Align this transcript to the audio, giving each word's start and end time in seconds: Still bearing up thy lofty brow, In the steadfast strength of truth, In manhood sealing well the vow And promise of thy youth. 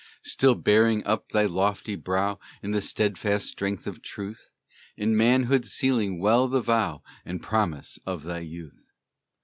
Still 0.23 0.55
bearing 0.55 1.05
up 1.05 1.29
thy 1.29 1.45
lofty 1.45 1.95
brow, 1.95 2.39
In 2.63 2.71
the 2.71 2.81
steadfast 2.81 3.45
strength 3.45 3.85
of 3.85 4.01
truth, 4.01 4.51
In 4.97 5.15
manhood 5.15 5.63
sealing 5.63 6.19
well 6.19 6.47
the 6.47 6.59
vow 6.59 7.03
And 7.23 7.39
promise 7.39 7.99
of 8.03 8.23
thy 8.23 8.39
youth. 8.39 8.81